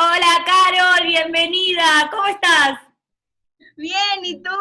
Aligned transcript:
Hola, 0.00 0.44
Carol, 0.46 1.08
bienvenida. 1.08 2.08
¿Cómo 2.12 2.24
estás? 2.26 2.78
Bien, 3.76 4.20
¿y 4.22 4.40
tú? 4.40 4.54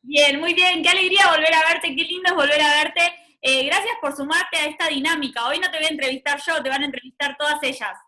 Bien, 0.00 0.40
muy 0.40 0.54
bien. 0.54 0.82
Qué 0.82 0.88
alegría 0.88 1.28
volver 1.30 1.52
a 1.52 1.60
verte, 1.68 1.94
qué 1.94 2.04
lindo 2.04 2.30
es 2.30 2.34
volver 2.34 2.58
a 2.62 2.82
verte. 2.84 3.02
Eh, 3.42 3.66
gracias 3.66 3.92
por 4.00 4.16
sumarte 4.16 4.56
a 4.56 4.64
esta 4.64 4.86
dinámica. 4.88 5.46
Hoy 5.46 5.58
no 5.58 5.70
te 5.70 5.76
voy 5.76 5.84
a 5.86 5.90
entrevistar 5.90 6.40
yo, 6.40 6.62
te 6.62 6.70
van 6.70 6.80
a 6.80 6.86
entrevistar 6.86 7.36
todas 7.36 7.62
ellas. 7.64 7.98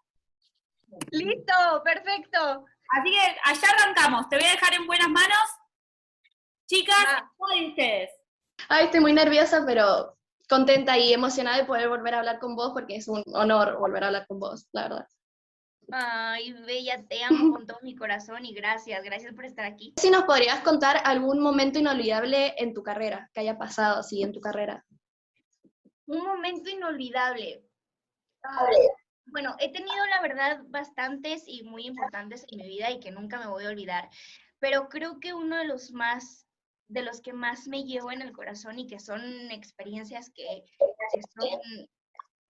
Listo, 1.10 1.82
perfecto. 1.84 2.64
Así 2.98 3.10
que 3.10 3.20
allá 3.44 3.68
arrancamos. 3.78 4.30
Te 4.30 4.36
voy 4.36 4.46
a 4.46 4.52
dejar 4.52 4.72
en 4.72 4.86
buenas 4.86 5.08
manos. 5.10 5.50
Chicas, 6.66 6.96
Ah. 7.08 7.30
¿cómo 7.36 7.54
de 7.60 7.68
ustedes? 7.68 8.10
Ay, 8.70 8.86
estoy 8.86 9.00
muy 9.00 9.12
nerviosa, 9.12 9.64
pero 9.66 10.16
contenta 10.48 10.96
y 10.96 11.12
emocionada 11.12 11.58
de 11.58 11.64
poder 11.66 11.90
volver 11.90 12.14
a 12.14 12.18
hablar 12.20 12.38
con 12.38 12.56
vos 12.56 12.70
porque 12.72 12.96
es 12.96 13.06
un 13.06 13.22
honor 13.34 13.76
volver 13.78 14.04
a 14.04 14.06
hablar 14.06 14.26
con 14.26 14.40
vos, 14.40 14.66
la 14.72 14.82
verdad. 14.84 15.06
Ay, 15.92 16.52
Bella, 16.52 17.04
te 17.08 17.22
amo 17.24 17.52
con 17.52 17.66
todo 17.66 17.78
mi 17.82 17.94
corazón 17.94 18.44
y 18.44 18.54
gracias, 18.54 19.02
gracias 19.02 19.34
por 19.34 19.44
estar 19.44 19.64
aquí. 19.64 19.94
Si 19.96 20.10
nos 20.10 20.24
podrías 20.24 20.60
contar 20.60 21.00
algún 21.04 21.40
momento 21.40 21.78
inolvidable 21.78 22.54
en 22.58 22.74
tu 22.74 22.82
carrera, 22.82 23.30
que 23.32 23.40
haya 23.40 23.58
pasado 23.58 24.00
así 24.00 24.22
en 24.22 24.32
tu 24.32 24.40
carrera. 24.40 24.84
Un 26.06 26.24
momento 26.24 26.70
inolvidable. 26.70 27.64
Ay, 28.42 28.76
Bueno, 29.26 29.54
he 29.58 29.70
tenido 29.70 30.06
la 30.06 30.22
verdad 30.22 30.60
bastantes 30.68 31.44
y 31.46 31.62
muy 31.62 31.86
importantes 31.86 32.44
en 32.50 32.58
mi 32.58 32.68
vida 32.68 32.90
y 32.90 33.00
que 33.00 33.10
nunca 33.10 33.38
me 33.38 33.46
voy 33.46 33.64
a 33.64 33.68
olvidar, 33.68 34.08
pero 34.58 34.88
creo 34.88 35.20
que 35.20 35.34
uno 35.34 35.56
de 35.56 35.66
los 35.66 35.92
más, 35.92 36.46
de 36.88 37.02
los 37.02 37.20
que 37.20 37.32
más 37.32 37.68
me 37.68 37.84
llevo 37.84 38.10
en 38.10 38.22
el 38.22 38.32
corazón 38.32 38.78
y 38.78 38.86
que 38.86 38.98
son 38.98 39.22
experiencias 39.50 40.30
que, 40.30 40.64
que 41.12 41.20
son 41.34 41.88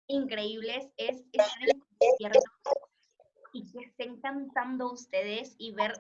increíbles 0.10 0.90
es 0.98 1.24
estar 1.32 1.62
en 1.62 1.80
conciertos 2.00 2.44
y 2.44 2.59
que 4.22 4.28
estén 4.28 4.50
cantando 4.50 4.92
ustedes 4.92 5.56
y 5.58 5.72
ver 5.74 5.94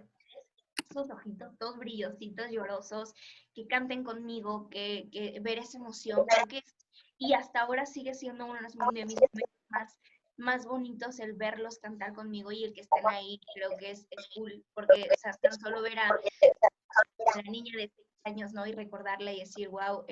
sus 0.91 1.09
ojitos 1.09 1.57
todos 1.57 1.77
brillositos, 1.77 2.49
llorosos, 2.49 3.13
que 3.53 3.67
canten 3.67 4.03
conmigo, 4.03 4.69
que, 4.69 5.09
que 5.11 5.39
ver 5.41 5.59
esa 5.59 5.77
emoción, 5.77 6.25
creo 6.25 6.47
que 6.47 6.63
y 7.17 7.33
hasta 7.33 7.61
ahora 7.61 7.85
sigue 7.85 8.13
siendo 8.13 8.45
uno 8.45 8.55
de 8.55 8.61
mis 8.61 8.75
momentos 8.77 9.29
más, 9.67 9.99
más 10.37 10.65
bonitos 10.65 11.19
el 11.19 11.33
verlos 11.33 11.77
cantar 11.79 12.13
conmigo 12.13 12.51
y 12.51 12.63
el 12.63 12.73
que 12.73 12.81
estén 12.81 13.05
ahí, 13.07 13.39
creo 13.53 13.77
que 13.77 13.91
es, 13.91 14.07
es 14.09 14.29
cool, 14.33 14.63
porque 14.73 15.05
o 15.13 15.19
sea, 15.19 15.33
tan 15.33 15.59
solo 15.59 15.81
ver 15.81 15.99
a, 15.99 16.09
la 17.35 17.41
niña 17.51 17.73
de 17.75 17.91
seis 17.93 18.07
años, 18.23 18.53
¿no? 18.53 18.65
Y 18.65 18.71
recordarla 18.71 19.33
y 19.33 19.41
decir, 19.41 19.67
wow, 19.67 20.05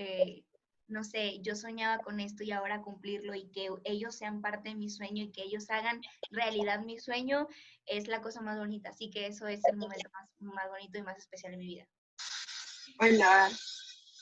no 0.88 1.04
sé, 1.04 1.40
yo 1.42 1.56
soñaba 1.56 2.00
con 2.00 2.20
esto 2.20 2.44
y 2.44 2.52
ahora 2.52 2.82
cumplirlo 2.82 3.36
y 3.36 3.50
que 3.52 3.70
ellos 3.84 4.16
sean 4.16 4.42
parte 4.42 4.70
de 4.70 4.76
mi 4.76 4.90
sueño 4.90 5.24
y 5.24 5.32
que 5.32 5.44
ellos 5.44 5.70
hagan 5.70 6.02
realidad 6.32 6.80
mi 6.82 6.98
sueño, 6.98 7.48
es 7.86 8.08
la 8.08 8.22
cosa 8.22 8.42
más 8.42 8.58
bonita. 8.58 8.90
Así 8.90 9.10
que 9.10 9.28
eso 9.28 9.48
es 9.48 9.62
el 9.66 9.78
momento 9.78 10.10
más, 10.14 10.30
más 10.40 10.70
bonito 10.70 10.98
y 10.98 11.02
más 11.04 11.18
especial 11.18 11.52
de 11.52 11.58
mi 11.58 11.68
vida. 11.68 11.88
Hola. 13.00 13.50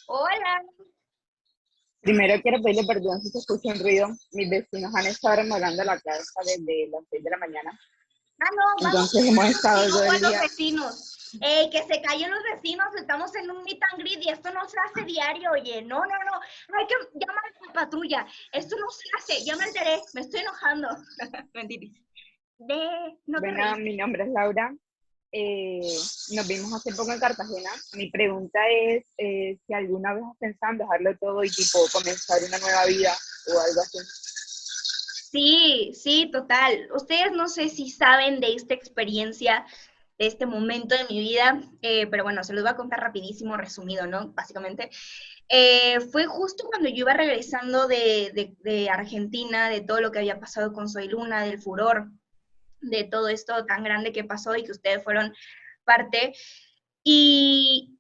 Hola. 0.08 0.62
Primero 2.02 2.40
quiero 2.42 2.62
pedirle 2.62 2.86
perdón 2.86 3.22
si 3.22 3.30
se 3.30 3.40
escucha 3.40 3.74
un 3.74 3.80
ruido. 3.80 4.08
Mis 4.32 4.50
vecinos 4.50 4.94
han 4.96 5.08
estado 5.08 5.38
remolando 5.38 5.84
la 5.84 6.00
casa 6.00 6.42
desde 6.44 6.88
las 6.90 7.04
6 7.10 7.24
de 7.24 7.30
la 7.30 7.38
mañana. 7.38 7.80
Ah, 8.40 8.50
no, 8.52 8.64
vamos. 8.84 9.14
Entonces 9.14 9.26
hemos 9.26 9.46
estado 9.46 9.90
todo 9.90 10.04
el 10.04 10.20
día. 10.20 10.42
vecinos. 10.42 11.15
Ey, 11.42 11.70
que 11.70 11.84
se 11.84 12.02
callen 12.02 12.32
los 12.32 12.44
vecinos, 12.44 12.88
estamos 12.96 13.36
en 13.36 13.50
un 13.52 13.64
meet 13.64 13.80
and 13.92 14.02
greet 14.02 14.22
y 14.22 14.30
esto 14.30 14.52
no 14.52 14.68
se 14.68 14.78
hace 14.80 15.06
diario, 15.06 15.52
oye, 15.52 15.82
no, 15.82 16.00
no, 16.00 16.06
no, 16.08 16.78
hay 16.78 16.88
que 16.88 16.96
llamar 17.14 17.44
a 17.46 17.66
la 17.68 17.74
patrulla, 17.74 18.26
esto 18.52 18.76
no 18.80 18.90
se 18.90 19.04
hace, 19.18 19.44
ya 19.46 19.56
me 19.56 19.66
enteré, 19.66 20.02
me 20.14 20.22
estoy 20.22 20.42
enojando. 20.42 20.88
Mentira. 21.54 21.88
De, 22.58 23.18
no 23.26 23.42
te 23.42 23.48
Bueno, 23.48 23.64
reíste. 23.64 23.82
mi 23.82 23.98
nombre 23.98 24.24
es 24.24 24.30
Laura. 24.30 24.74
Eh, 25.32 25.82
nos 26.32 26.48
vimos 26.48 26.72
hace 26.72 26.96
poco 26.96 27.12
en 27.12 27.20
Cartagena. 27.20 27.70
Mi 27.94 28.10
pregunta 28.10 28.60
es 28.70 29.06
eh, 29.18 29.58
si 29.68 29.74
alguna 29.74 30.14
vez 30.14 30.24
has 30.24 30.38
pensado 30.38 30.72
en 30.72 30.78
dejarlo 30.78 31.18
todo 31.18 31.44
y 31.44 31.50
tipo 31.50 31.80
comenzar 31.92 32.40
una 32.48 32.58
nueva 32.60 32.86
vida 32.86 33.14
o 33.48 33.60
algo 33.60 33.82
así. 33.82 33.98
Sí, 35.32 35.92
sí, 35.94 36.30
total. 36.32 36.88
Ustedes 36.96 37.34
no 37.34 37.50
sé 37.50 37.68
si 37.68 37.90
saben 37.90 38.40
de 38.40 38.54
esta 38.54 38.74
experiencia, 38.74 39.66
de 40.18 40.28
este 40.28 40.46
momento 40.46 40.96
de 40.96 41.06
mi 41.10 41.20
vida, 41.20 41.62
eh, 41.82 42.08
pero 42.08 42.24
bueno, 42.24 42.44
se 42.44 42.54
los 42.54 42.64
voy 42.64 42.72
a 42.72 42.76
contar 42.78 43.00
rapidísimo, 43.02 43.58
resumido, 43.58 44.08
¿no? 44.08 44.32
Básicamente. 44.34 44.90
Eh, 45.50 46.00
fue 46.12 46.26
justo 46.26 46.66
cuando 46.68 46.90
yo 46.90 46.96
iba 46.98 47.14
regresando 47.14 47.88
de, 47.88 48.32
de- 48.34 48.56
de 48.62 48.90
Argentina, 48.90 49.70
de 49.70 49.82
todo 49.82 50.02
lo 50.02 50.12
que 50.12 50.20
había 50.20 50.40
pasado 50.40 50.74
con 50.74 50.90
Soy 50.90 51.08
Luna, 51.10 51.44
del 51.44 51.62
furor, 51.62 52.10
de 52.82 53.04
todo 53.04 53.30
esto 53.30 53.66
tan 53.66 53.84
grande 53.84 54.12
que 54.14 54.24
pasó 54.24 54.56
y 54.56 54.64
que 54.64 54.72
ustedes 54.72 55.04
fueron 55.04 55.34
parte. 55.84 56.34
Y, 57.04 57.98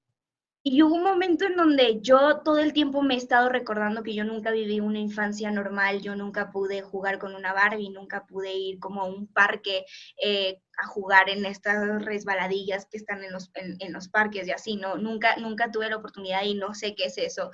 y 0.67 0.81
hubo 0.81 0.95
un 0.95 1.03
momento 1.03 1.45
en 1.45 1.55
donde 1.55 1.99
yo 2.01 2.39
todo 2.43 2.57
el 2.57 2.73
tiempo 2.73 3.03
me 3.03 3.13
he 3.13 3.17
estado 3.17 3.49
recordando 3.49 4.01
que 4.01 4.15
yo 4.15 4.23
nunca 4.23 4.49
viví 4.49 4.79
una 4.79 4.97
infancia 4.97 5.51
normal, 5.51 6.01
yo 6.01 6.15
nunca 6.15 6.49
pude 6.49 6.81
jugar 6.81 7.19
con 7.19 7.35
una 7.35 7.53
Barbie, 7.53 7.91
nunca 7.91 8.25
pude 8.25 8.51
ir 8.51 8.79
como 8.79 9.01
a 9.01 9.05
un 9.05 9.27
parque 9.27 9.85
eh, 10.19 10.59
a 10.81 10.87
jugar 10.87 11.29
en 11.29 11.45
estas 11.45 12.03
resbaladillas 12.03 12.87
que 12.87 12.97
están 12.97 13.23
en 13.23 13.31
los, 13.31 13.51
en, 13.53 13.77
en 13.79 13.93
los 13.93 14.09
parques 14.09 14.47
y 14.47 14.51
así, 14.53 14.75
¿no? 14.75 14.97
Nunca, 14.97 15.35
nunca 15.37 15.69
tuve 15.69 15.87
la 15.87 15.97
oportunidad 15.97 16.41
y 16.43 16.55
no 16.55 16.73
sé 16.73 16.95
qué 16.95 17.05
es 17.05 17.19
eso. 17.19 17.51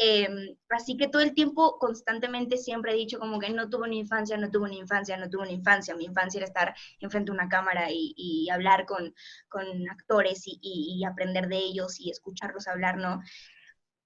Em, 0.00 0.56
así 0.70 0.96
que 0.96 1.08
todo 1.08 1.22
el 1.22 1.34
tiempo, 1.34 1.76
constantemente, 1.78 2.56
siempre 2.56 2.92
he 2.92 2.96
dicho 2.96 3.18
como 3.18 3.38
que 3.40 3.50
no 3.50 3.68
tuve 3.68 3.86
una 3.88 3.96
infancia, 3.96 4.36
no 4.36 4.48
tuve 4.50 4.66
una 4.66 4.74
infancia, 4.76 5.16
no 5.16 5.28
tuve 5.28 5.42
una 5.42 5.52
infancia. 5.52 5.96
Mi 5.96 6.04
infancia 6.04 6.38
era 6.38 6.46
estar 6.46 6.74
enfrente 7.00 7.30
de 7.32 7.36
una 7.36 7.48
cámara 7.48 7.90
y, 7.90 8.14
y 8.16 8.48
hablar 8.50 8.86
con, 8.86 9.14
con 9.48 9.66
actores 9.90 10.46
y, 10.46 10.58
y- 10.62 10.98
y 11.00 11.04
aprender 11.04 11.48
de 11.48 11.58
ellos 11.58 11.98
y 12.00 12.10
escucharlos 12.10 12.68
hablar, 12.68 12.96
¿no? 12.98 13.20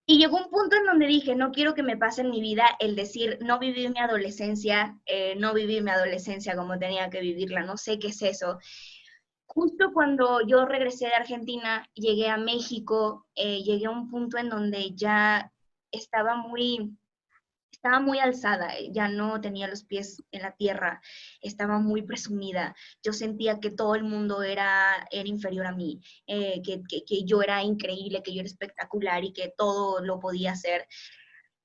Y 0.07 0.19
llegó 0.19 0.37
un 0.39 0.51
punto 0.51 0.77
en 0.77 0.85
donde 0.85 1.07
dije, 1.07 1.37
no 1.37 1.53
quiero 1.53 1.75
que 1.75 1.83
me 1.83 1.97
pase 1.97 2.23
en 2.23 2.31
mi 2.31 2.41
vida 2.41 2.65
el 2.81 2.97
decir, 2.97 3.39
no 3.41 3.59
viví 3.59 3.89
mi 3.89 4.01
adolescencia, 4.01 4.99
eh, 5.07 5.37
no 5.37 5.55
viví 5.55 5.81
mi 5.81 5.91
adolescencia 5.91 6.57
como 6.57 6.79
tenía 6.79 7.09
que 7.11 7.21
vivirla, 7.21 7.63
no 7.63 7.77
sé 7.77 7.99
qué 7.99 8.09
es 8.09 8.21
eso. 8.23 8.59
Justo 9.47 9.93
cuando 9.95 10.41
yo 10.47 10.67
regresé 10.67 11.07
de 11.07 11.15
Argentina, 11.15 11.87
llegué 11.95 12.29
a 12.31 12.39
México, 12.39 13.27
eh, 13.37 13.63
llegué 13.63 13.87
a 13.87 13.91
un 13.91 14.11
punto 14.11 14.39
en 14.39 14.51
donde 14.51 14.95
ya 14.97 15.52
estaba 15.93 16.37
muy, 16.37 16.97
estaba 17.73 18.01
muy 18.01 18.19
alzada, 18.21 18.77
eh, 18.79 18.91
ya 18.93 19.09
no 19.09 19.41
tenía 19.41 19.69
los 19.69 19.85
pies 19.85 20.23
en 20.33 20.43
la 20.43 20.53
tierra, 20.57 21.03
estaba 21.43 21.79
muy 21.81 22.03
presumida. 22.03 22.77
Yo 23.03 23.13
sentía 23.13 23.61
que 23.61 23.71
todo 23.71 23.95
el 23.97 24.05
mundo 24.05 24.43
era, 24.43 25.07
era 25.11 25.29
inferior 25.29 25.67
a 25.67 25.73
mí, 25.73 26.01
eh, 26.27 26.63
que, 26.65 26.83
que- 27.07 27.25
yo 27.25 27.43
era 27.43 27.63
increíble, 27.63 28.23
que 28.23 28.35
yo 28.35 28.41
era 28.41 28.49
espectacular 28.49 29.25
y 29.25 29.33
que 29.33 29.55
todo 29.57 30.01
lo 30.05 30.21
podía 30.21 30.53
hacer. 30.53 30.87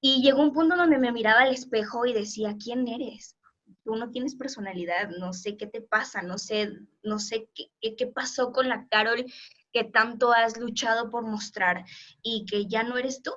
Y 0.01 0.21
llegó 0.23 0.41
un 0.41 0.53
punto 0.53 0.75
donde 0.75 0.97
me 0.99 1.11
miraba 1.11 1.41
al 1.41 1.53
espejo 1.53 2.05
y 2.05 2.13
decía, 2.13 2.55
¿quién 2.63 2.87
eres? 2.87 3.37
Tú 3.83 3.95
no 3.95 4.09
tienes 4.11 4.35
personalidad, 4.35 5.09
no 5.19 5.33
sé 5.33 5.57
qué 5.57 5.67
te 5.67 5.81
pasa, 5.81 6.21
no 6.21 6.37
sé, 6.37 6.71
no 7.03 7.19
sé 7.19 7.49
qué, 7.55 7.95
qué 7.95 8.07
pasó 8.07 8.51
con 8.51 8.69
la 8.69 8.87
Carol 8.89 9.25
que 9.73 9.83
tanto 9.83 10.31
has 10.33 10.57
luchado 10.57 11.09
por 11.09 11.23
mostrar 11.23 11.85
y 12.23 12.45
que 12.45 12.67
ya 12.67 12.83
no 12.83 12.97
eres 12.97 13.21
tú. 13.21 13.31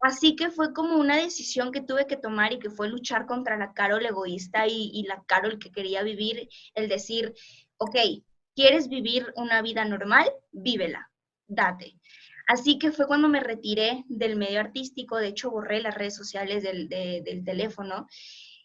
Así 0.00 0.34
que 0.36 0.50
fue 0.50 0.72
como 0.72 0.96
una 0.96 1.16
decisión 1.16 1.72
que 1.72 1.82
tuve 1.82 2.06
que 2.06 2.16
tomar 2.16 2.52
y 2.52 2.58
que 2.58 2.70
fue 2.70 2.88
luchar 2.88 3.26
contra 3.26 3.56
la 3.58 3.72
Carol 3.74 4.04
egoísta 4.04 4.66
y, 4.66 5.02
la 5.06 5.22
Carol 5.26 5.58
que 5.58 5.70
quería 5.70 6.02
vivir, 6.02 6.48
el 6.74 6.88
decir, 6.88 7.34
ok, 7.76 7.96
¿quieres 8.54 8.88
vivir 8.88 9.32
una 9.36 9.60
vida 9.62 9.84
normal? 9.84 10.30
Vívela, 10.52 11.10
date. 11.46 11.96
Así 12.48 12.78
que 12.78 12.90
fue 12.92 13.06
cuando 13.06 13.28
me 13.28 13.40
retiré 13.40 14.04
del 14.08 14.36
medio 14.36 14.60
artístico, 14.60 15.18
de 15.18 15.28
hecho 15.28 15.50
borré 15.50 15.80
las 15.82 15.94
redes 15.94 16.16
sociales 16.16 16.62
del, 16.62 16.88
de- 16.88 17.22
del 17.24 17.44
teléfono 17.44 18.06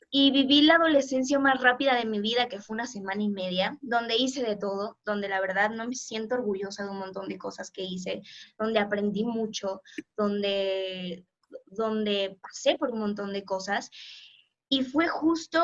y 0.09 0.31
viví 0.31 0.62
la 0.62 0.75
adolescencia 0.75 1.39
más 1.39 1.62
rápida 1.62 1.95
de 1.95 2.06
mi 2.06 2.19
vida, 2.21 2.48
que 2.48 2.59
fue 2.62 2.75
una 2.75 2.88
semana 2.88 3.21
y 3.24 3.30
media, 3.30 3.77
donde 3.81 4.15
hice 4.18 4.44
de 4.44 4.56
todo, 4.56 4.98
donde 5.06 5.27
la 5.27 5.42
verdad 5.42 5.71
no 5.71 5.88
me 5.88 5.95
siento 5.95 6.36
orgullosa 6.36 6.83
de 6.86 6.92
un 6.92 7.00
montón 7.00 7.27
de 7.27 7.38
cosas 7.38 7.71
que 7.71 7.81
hice, 7.83 8.21
donde 8.57 8.80
aprendí 8.80 9.25
mucho, 9.25 9.81
donde, 10.15 11.25
donde 11.66 12.38
pasé 12.42 12.78
por 12.78 12.92
un 12.92 13.00
montón 13.00 13.34
de 13.34 13.44
cosas. 13.46 13.90
Y 14.69 14.84
fue 14.84 15.07
justo 15.07 15.60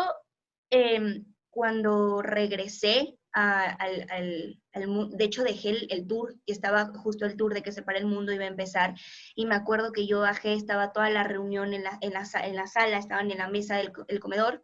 em, 0.70 1.26
cuando 1.50 2.22
regresé 2.22 3.18
al, 3.34 4.06
al- 4.10 4.60
de 4.74 5.24
hecho 5.24 5.44
dejé 5.44 5.70
el, 5.94 6.08
tour, 6.08 6.36
y 6.46 6.52
estaba 6.52 6.86
justo 6.98 7.26
el 7.26 7.38
tour 7.38 7.54
de 7.54 7.64
que 7.64 7.72
se 7.72 7.82
para 7.82 7.98
el 7.98 8.06
mundo 8.06 8.34
iba 8.34 8.44
a 8.44 8.48
empezar, 8.48 8.94
y 9.36 9.46
me 9.46 9.56
acuerdo 9.56 9.92
que 9.94 10.06
yo 10.06 10.20
bajé, 10.22 10.54
estaba 10.54 10.92
toda 10.92 11.10
la 11.10 11.24
reunión 11.24 11.74
en 11.74 11.84
la, 11.84 11.98
en 12.02 12.12
la, 12.14 12.24
en 12.44 12.56
la 12.56 12.68
sala, 12.68 12.98
estaban 12.98 13.32
en 13.32 13.38
la 13.38 13.48
mesa 13.50 13.78
del 13.78 13.92
co- 13.94 14.06
el 14.10 14.20
comedor, 14.20 14.62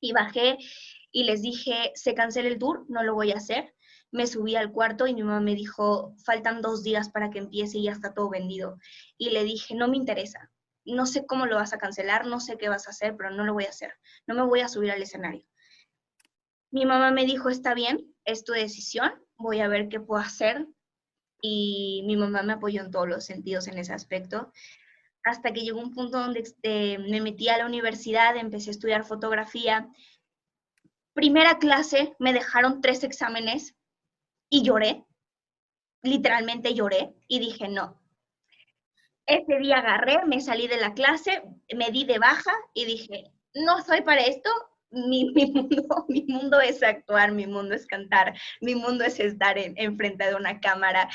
y 0.00 0.12
bajé 0.12 0.58
y 1.10 1.24
les 1.24 1.42
dije, 1.42 1.92
se 1.94 2.14
cancela 2.14 2.48
el 2.48 2.58
tour, 2.58 2.84
no 2.88 3.02
lo 3.02 3.14
voy 3.14 3.32
a 3.32 3.36
hacer. 3.36 3.74
Me 4.10 4.26
subí 4.26 4.56
al 4.56 4.72
cuarto 4.72 5.06
y 5.06 5.14
mi 5.14 5.22
mamá 5.22 5.40
me 5.40 5.54
dijo, 5.54 6.14
faltan 6.24 6.62
dos 6.62 6.82
días 6.82 7.10
para 7.10 7.30
que 7.30 7.38
empiece 7.38 7.78
y 7.78 7.84
ya 7.84 7.92
está 7.92 8.14
todo 8.14 8.30
vendido. 8.30 8.78
Y 9.18 9.30
le 9.30 9.44
dije, 9.44 9.74
no 9.74 9.88
me 9.88 9.96
interesa, 9.96 10.50
no 10.88 11.06
sé 11.06 11.26
cómo 11.26 11.46
lo 11.46 11.56
vas 11.56 11.72
a 11.72 11.78
cancelar, 11.78 12.26
no 12.26 12.40
sé 12.40 12.56
qué 12.58 12.68
vas 12.68 12.86
a 12.86 12.90
hacer, 12.90 13.16
pero 13.16 13.30
no 13.30 13.44
lo 13.44 13.54
voy 13.54 13.64
a 13.64 13.70
hacer, 13.70 13.92
no 14.26 14.34
me 14.34 14.42
voy 14.42 14.60
a 14.60 14.68
subir 14.68 14.90
al 14.90 15.02
escenario. 15.02 15.44
Mi 16.70 16.84
mamá 16.84 17.10
me 17.10 17.24
dijo, 17.24 17.48
está 17.48 17.74
bien, 17.74 18.14
es 18.24 18.44
tu 18.44 18.52
decisión, 18.52 19.12
voy 19.38 19.60
a 19.60 19.68
ver 19.68 19.88
qué 19.88 20.00
puedo 20.00 20.20
hacer. 20.20 20.66
Y 21.40 22.02
mi 22.06 22.16
mamá 22.16 22.42
me 22.42 22.54
apoyó 22.54 22.82
en 22.82 22.90
todos 22.90 23.08
los 23.08 23.24
sentidos 23.24 23.68
en 23.68 23.78
ese 23.78 23.92
aspecto. 23.92 24.52
Hasta 25.24 25.52
que 25.52 25.62
llegó 25.62 25.80
un 25.80 25.94
punto 25.94 26.18
donde 26.18 26.40
este, 26.40 26.98
me 26.98 27.20
metí 27.20 27.48
a 27.48 27.58
la 27.58 27.66
universidad, 27.66 28.36
empecé 28.36 28.70
a 28.70 28.72
estudiar 28.72 29.04
fotografía. 29.04 29.88
Primera 31.14 31.58
clase, 31.58 32.14
me 32.18 32.32
dejaron 32.32 32.80
tres 32.80 33.02
exámenes 33.04 33.76
y 34.50 34.62
lloré. 34.62 35.04
Literalmente 36.02 36.74
lloré 36.74 37.14
y 37.28 37.38
dije, 37.38 37.68
no, 37.68 38.00
ese 39.28 39.58
día 39.58 39.78
agarré, 39.78 40.24
me 40.26 40.40
salí 40.40 40.66
de 40.66 40.78
la 40.78 40.94
clase, 40.94 41.42
me 41.76 41.90
di 41.90 42.04
de 42.04 42.18
baja 42.18 42.52
y 42.74 42.86
dije, 42.86 43.30
no 43.54 43.82
soy 43.82 44.00
para 44.00 44.22
esto, 44.22 44.50
mi, 44.90 45.30
mundo, 45.54 46.06
mi 46.08 46.24
mundo 46.26 46.60
es 46.60 46.82
actuar, 46.82 47.32
mi 47.32 47.46
mundo 47.46 47.74
es 47.74 47.86
cantar, 47.86 48.34
mi 48.60 48.74
mundo 48.74 49.04
es 49.04 49.20
estar 49.20 49.58
en, 49.58 49.96
frente 49.96 50.26
de 50.26 50.34
una 50.34 50.60
cámara. 50.60 51.08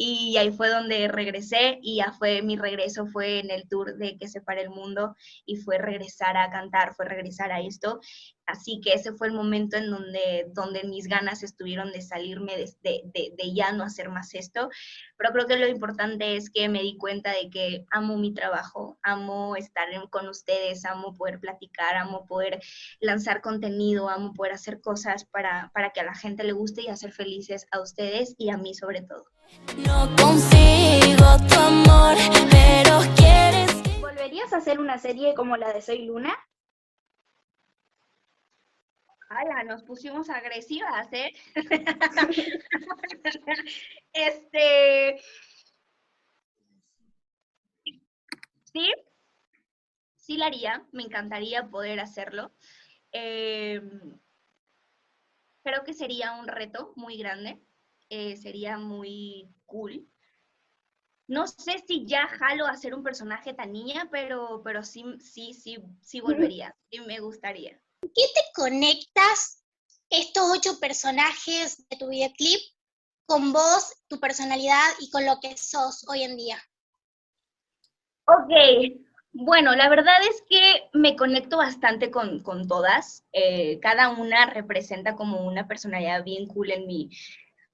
Y 0.00 0.36
ahí 0.36 0.52
fue 0.52 0.68
donde 0.68 1.08
regresé 1.08 1.80
y 1.82 1.96
ya 1.96 2.12
fue, 2.12 2.40
mi 2.40 2.56
regreso 2.56 3.08
fue 3.08 3.40
en 3.40 3.50
el 3.50 3.68
tour 3.68 3.96
de 3.96 4.16
Que 4.16 4.28
se 4.28 4.40
para 4.40 4.60
el 4.60 4.70
mundo 4.70 5.16
y 5.44 5.56
fue 5.56 5.76
regresar 5.78 6.36
a 6.36 6.50
cantar, 6.50 6.94
fue 6.94 7.04
regresar 7.06 7.50
a 7.50 7.60
esto. 7.60 7.98
Así 8.46 8.80
que 8.80 8.92
ese 8.92 9.12
fue 9.12 9.26
el 9.26 9.32
momento 9.32 9.76
en 9.76 9.90
donde, 9.90 10.46
donde 10.54 10.84
mis 10.84 11.08
ganas 11.08 11.42
estuvieron 11.42 11.90
de 11.90 12.00
salirme 12.00 12.56
de, 12.56 13.02
de, 13.12 13.54
ya 13.54 13.72
no 13.72 13.82
hacer 13.82 14.08
más 14.08 14.34
esto. 14.34 14.70
Pero 15.16 15.32
creo 15.32 15.46
que 15.48 15.58
lo 15.58 15.66
importante 15.66 16.36
es 16.36 16.48
que 16.48 16.68
me 16.68 16.82
di 16.82 16.96
cuenta 16.96 17.32
de 17.32 17.50
que 17.50 17.84
amo 17.90 18.16
mi 18.18 18.32
trabajo, 18.32 18.98
amo 19.02 19.56
estar 19.56 19.88
con 20.10 20.28
ustedes, 20.28 20.84
amo 20.84 21.12
poder 21.14 21.40
platicar, 21.40 21.96
amo 21.96 22.24
poder 22.24 22.60
lanzar 23.00 23.40
contenido, 23.40 24.08
amo 24.08 24.32
poder 24.32 24.52
hacer 24.52 24.80
cosas 24.80 25.24
para, 25.24 25.72
para 25.74 25.90
que 25.90 26.00
a 26.00 26.04
la 26.04 26.14
gente 26.14 26.44
le 26.44 26.52
guste 26.52 26.82
y 26.82 26.86
hacer 26.88 27.10
felices 27.10 27.66
a 27.72 27.80
ustedes 27.80 28.36
y 28.38 28.50
a 28.50 28.56
mí 28.56 28.74
sobre 28.74 29.02
todo. 29.02 29.26
No 29.76 30.14
consigo 30.16 31.36
tu 31.48 31.58
amor, 31.58 32.16
pero 32.50 33.00
quieres 33.16 34.00
¿Volverías 34.00 34.52
a 34.52 34.58
hacer 34.58 34.78
una 34.80 34.98
serie 34.98 35.34
como 35.34 35.56
la 35.56 35.72
de 35.72 35.82
Soy 35.82 36.04
Luna? 36.04 36.36
¡Hala! 39.30 39.62
Nos 39.64 39.82
pusimos 39.82 40.30
agresivas, 40.30 41.12
¿eh? 41.12 41.32
este. 44.12 45.20
Sí, 48.72 48.90
sí 50.16 50.36
la 50.36 50.46
haría, 50.46 50.86
me 50.92 51.02
encantaría 51.02 51.68
poder 51.68 52.00
hacerlo. 52.00 52.52
Em, 53.12 54.18
creo 55.62 55.84
que 55.84 55.94
sería 55.94 56.32
un 56.32 56.48
reto 56.48 56.92
muy 56.96 57.18
grande. 57.18 57.60
Eh, 58.10 58.36
sería 58.36 58.78
muy 58.78 59.48
cool. 59.66 60.06
No 61.26 61.46
sé 61.46 61.84
si 61.86 62.06
ya 62.06 62.26
jalo 62.26 62.66
a 62.66 62.76
ser 62.76 62.94
un 62.94 63.02
personaje 63.02 63.52
tan 63.52 63.72
niña, 63.72 64.08
pero, 64.10 64.62
pero 64.64 64.82
sí, 64.82 65.04
sí, 65.20 65.52
sí, 65.52 65.78
sí 66.00 66.20
volvería. 66.20 66.74
Y 66.90 67.00
me 67.00 67.20
gustaría. 67.20 67.78
¿Qué 68.00 68.08
te 68.34 68.40
conectas 68.54 69.62
estos 70.08 70.44
ocho 70.50 70.80
personajes 70.80 71.86
de 71.88 71.96
tu 71.98 72.08
videoclip 72.08 72.60
con 73.26 73.52
vos, 73.52 73.94
tu 74.08 74.18
personalidad 74.18 74.88
y 75.00 75.10
con 75.10 75.26
lo 75.26 75.38
que 75.40 75.54
sos 75.58 76.08
hoy 76.08 76.22
en 76.22 76.36
día? 76.38 76.58
Ok, 78.24 78.50
bueno, 79.32 79.74
la 79.76 79.88
verdad 79.88 80.16
es 80.22 80.42
que 80.48 80.88
me 80.94 81.14
conecto 81.14 81.58
bastante 81.58 82.10
con, 82.10 82.42
todas. 82.66 83.24
Eh, 83.32 83.78
cada 83.80 84.10
una 84.10 84.46
representa 84.46 85.14
como 85.14 85.46
una 85.46 85.68
personalidad 85.68 86.24
bien 86.24 86.46
cool 86.46 86.70
en 86.70 86.86
mí. 86.86 87.10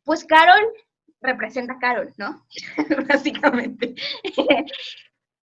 Pues 0.05 0.25
Carol 0.25 0.73
representa 1.21 1.75
a 1.75 1.79
Carol, 1.79 2.13
¿no? 2.17 2.47
Básicamente. 3.09 3.95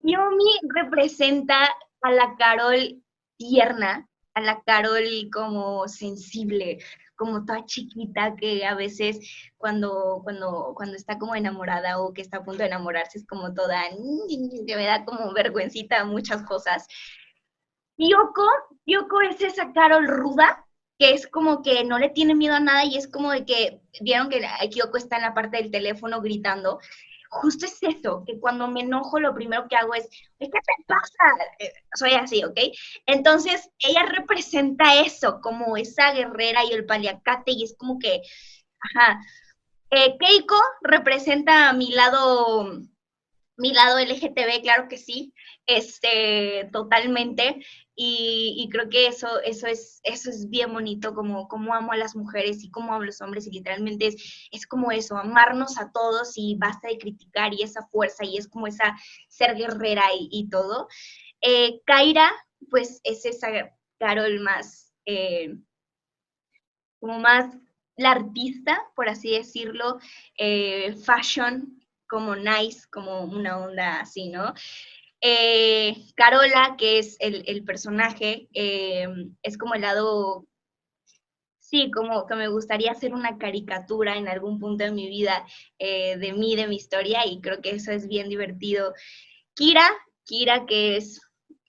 Yomi 0.02 0.60
representa 0.74 1.68
a 2.02 2.10
la 2.10 2.36
Carol 2.36 3.02
tierna, 3.36 4.08
a 4.34 4.40
la 4.40 4.62
Carol 4.62 5.04
como 5.32 5.86
sensible, 5.88 6.78
como 7.16 7.44
toda 7.44 7.64
chiquita 7.64 8.34
que 8.36 8.64
a 8.66 8.74
veces 8.74 9.20
cuando, 9.56 10.20
cuando, 10.24 10.72
cuando 10.74 10.96
está 10.96 11.18
como 11.18 11.36
enamorada 11.36 12.00
o 12.00 12.12
que 12.12 12.22
está 12.22 12.38
a 12.38 12.44
punto 12.44 12.58
de 12.62 12.66
enamorarse 12.66 13.18
es 13.18 13.26
como 13.26 13.54
toda, 13.54 13.82
que 14.66 14.76
me 14.76 14.86
da 14.86 15.04
como 15.04 15.32
vergüencita 15.32 16.04
muchas 16.04 16.42
cosas. 16.42 16.86
Yoko, 17.96 18.48
Yoko 18.86 19.20
es 19.22 19.40
esa 19.40 19.72
Carol 19.72 20.06
ruda, 20.08 20.66
que 20.98 21.14
es 21.14 21.26
como 21.26 21.62
que 21.62 21.84
no 21.84 21.98
le 21.98 22.10
tiene 22.10 22.34
miedo 22.34 22.54
a 22.54 22.60
nada 22.60 22.84
y 22.84 22.96
es 22.96 23.08
como 23.08 23.32
de 23.32 23.44
que, 23.44 23.80
vieron 24.00 24.28
que 24.28 24.40
Kyoko 24.70 24.96
está 24.96 25.16
en 25.16 25.22
la 25.22 25.34
parte 25.34 25.56
del 25.56 25.70
teléfono 25.70 26.20
gritando, 26.20 26.78
justo 27.32 27.64
es 27.64 27.78
eso, 27.82 28.22
que 28.26 28.38
cuando 28.38 28.68
me 28.68 28.80
enojo 28.80 29.18
lo 29.18 29.34
primero 29.34 29.66
que 29.68 29.76
hago 29.76 29.94
es, 29.94 30.08
¿qué 30.38 30.48
te 30.48 30.60
pasa? 30.86 31.44
Eh, 31.58 31.72
soy 31.94 32.12
así, 32.12 32.44
¿ok? 32.44 32.58
Entonces, 33.06 33.70
ella 33.78 34.04
representa 34.04 35.00
eso, 35.00 35.40
como 35.40 35.76
esa 35.76 36.12
guerrera 36.12 36.62
y 36.64 36.72
el 36.72 36.84
paliacate, 36.84 37.52
y 37.52 37.64
es 37.64 37.74
como 37.76 37.98
que, 37.98 38.20
ajá. 38.80 39.20
Eh, 39.90 40.16
Keiko 40.18 40.56
representa 40.82 41.72
mi 41.72 41.90
lado, 41.92 42.82
mi 43.56 43.72
lado 43.72 43.98
LGTB, 43.98 44.62
claro 44.62 44.88
que 44.88 44.96
sí, 44.96 45.34
este, 45.66 46.68
totalmente. 46.72 47.64
Y, 47.94 48.68
creo 48.72 48.88
que 48.88 49.06
eso, 49.06 49.40
eso, 49.42 49.66
es, 49.66 50.00
eso 50.02 50.30
es 50.30 50.48
bien 50.48 50.72
bonito, 50.72 51.14
como, 51.14 51.46
como 51.46 51.74
amo 51.74 51.92
a 51.92 51.96
las 51.96 52.16
mujeres 52.16 52.64
y 52.64 52.70
como 52.70 52.92
amo 52.92 53.02
a 53.02 53.06
los 53.06 53.20
hombres, 53.20 53.46
y 53.46 53.50
literalmente 53.50 54.06
es, 54.08 54.48
es 54.50 54.66
como 54.66 54.90
eso, 54.90 55.16
amarnos 55.16 55.78
a 55.78 55.92
todos 55.92 56.32
y 56.36 56.56
basta 56.56 56.88
de 56.88 56.98
criticar 56.98 57.52
y 57.52 57.62
esa 57.62 57.86
fuerza 57.88 58.24
y 58.24 58.38
es 58.38 58.48
como 58.48 58.66
esa 58.66 58.96
ser 59.28 59.56
guerrera 59.56 60.04
y, 60.14 60.48
todo. 60.48 60.88
Eh, 61.42 61.80
Kaira, 61.84 62.32
pues 62.70 63.00
es 63.04 63.24
esa 63.26 63.48
Carol 63.98 64.40
más, 64.40 64.92
eh, 65.04 65.54
como 66.98 67.18
más 67.18 67.54
la 67.96 68.12
artista, 68.12 68.80
por 68.96 69.08
así 69.08 69.32
decirlo, 69.32 69.98
eh, 70.38 70.96
fashion, 70.96 71.81
como 72.12 72.36
nice, 72.36 72.86
como 72.90 73.24
una 73.24 73.58
onda 73.58 74.00
así, 74.00 74.28
¿no? 74.28 74.52
Eh, 75.22 75.96
Carola, 76.14 76.74
que 76.76 76.98
es 76.98 77.16
el, 77.20 77.64
personaje, 77.64 78.48
eh, 78.52 79.08
es 79.42 79.56
como 79.56 79.74
el 79.74 79.80
lado, 79.80 80.46
sí, 81.58 81.90
como 81.90 82.26
que 82.26 82.34
me 82.34 82.48
gustaría 82.48 82.90
hacer 82.90 83.14
una 83.14 83.38
caricatura 83.38 84.18
en 84.18 84.28
algún 84.28 84.60
punto 84.60 84.84
de 84.84 84.90
mi 84.90 85.08
vida 85.08 85.46
eh, 85.78 86.18
de 86.18 86.34
mí, 86.34 86.54
de 86.54 86.66
mi 86.66 86.76
historia, 86.76 87.24
y 87.24 87.40
creo 87.40 87.62
que 87.62 87.70
eso 87.70 87.92
es 87.92 88.06
bien 88.06 88.28
divertido. 88.28 88.92
Kira, 89.54 89.88
Kira, 90.24 90.66
que 90.66 90.98
es 90.98 91.18